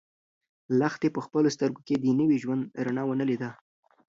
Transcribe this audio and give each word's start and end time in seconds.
لښتې 0.79 1.07
په 1.15 1.19
خپلو 1.25 1.47
سترګو 1.55 1.81
کې 1.87 1.95
د 1.99 2.05
نوي 2.19 2.37
ژوند 2.43 2.63
رڼا 2.85 3.03
ونه 3.05 3.25
لیده. 3.29 3.49